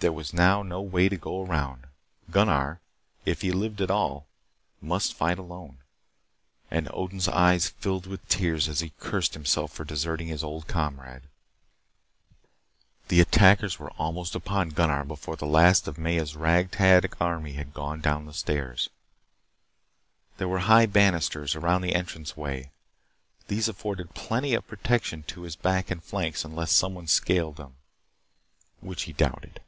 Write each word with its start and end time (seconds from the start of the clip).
There 0.00 0.12
was 0.12 0.32
now 0.32 0.62
no 0.62 0.80
way 0.80 1.08
to 1.08 1.16
go 1.16 1.44
around. 1.44 1.88
Gunnar, 2.30 2.78
if 3.24 3.40
he 3.40 3.50
lived 3.50 3.80
at 3.80 3.90
all, 3.90 4.28
must 4.80 5.14
fight 5.14 5.36
alone. 5.36 5.78
And 6.70 6.88
Odin's 6.94 7.26
eyes 7.26 7.70
filled 7.70 8.06
with 8.06 8.28
tears 8.28 8.68
as 8.68 8.78
he 8.78 8.92
cursed 9.00 9.34
himself 9.34 9.72
for 9.72 9.84
deserting 9.84 10.28
his 10.28 10.44
old 10.44 10.68
comrade. 10.68 11.22
The 13.08 13.20
attackers 13.20 13.80
were 13.80 13.90
almost 13.98 14.36
upon 14.36 14.68
Gunnar 14.68 15.02
before 15.02 15.34
the 15.34 15.44
last 15.44 15.88
of 15.88 15.98
Maya's 15.98 16.36
rag 16.36 16.70
tag 16.70 17.16
army 17.20 17.54
had 17.54 17.74
gone 17.74 18.00
down 18.00 18.26
the 18.26 18.32
stairs. 18.32 18.88
There 20.38 20.46
were 20.46 20.60
high 20.60 20.86
bannisters 20.86 21.56
around 21.56 21.80
the 21.82 21.96
entrance 21.96 22.36
way. 22.36 22.70
These 23.48 23.68
afforded 23.68 24.14
plenty 24.14 24.54
of 24.54 24.68
protection 24.68 25.24
to 25.24 25.42
his 25.42 25.56
back 25.56 25.90
and 25.90 26.00
flanks 26.00 26.44
unless 26.44 26.70
someone 26.70 27.08
scaled 27.08 27.56
them, 27.56 27.74
which 28.80 29.02
he 29.04 29.12
doubted. 29.12 29.62